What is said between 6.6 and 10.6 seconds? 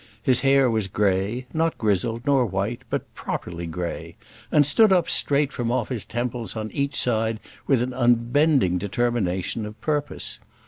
each side with an unbending determination of purpose.